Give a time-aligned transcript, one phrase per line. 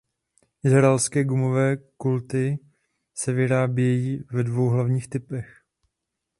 [0.63, 2.59] Izraelské gumové kulky
[3.15, 5.63] se vyrábějí ve dvou hlavních typech.